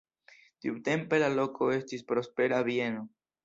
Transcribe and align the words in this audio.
Tiutempe 0.65 1.21
la 1.25 1.29
loko 1.35 1.69
estis 1.77 2.05
prospera 2.13 2.67
bieno. 2.73 3.09